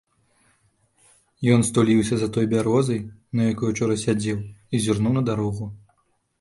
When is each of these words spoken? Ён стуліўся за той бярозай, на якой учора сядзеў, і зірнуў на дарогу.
Ён 1.55 1.61
стуліўся 1.69 2.15
за 2.23 2.29
той 2.39 2.49
бярозай, 2.55 2.99
на 3.39 3.53
якой 3.53 3.67
учора 3.77 4.01
сядзеў, 4.07 4.43
і 4.75 4.85
зірнуў 4.87 5.13
на 5.23 5.27
дарогу. 5.33 5.73